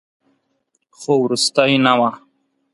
خو 0.97 1.11
وروستۍ 1.23 1.71
نه 1.85 1.93
وه. 1.99 2.09